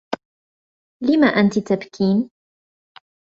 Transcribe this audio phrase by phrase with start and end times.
[1.03, 2.29] لم أنتِ تبكين؟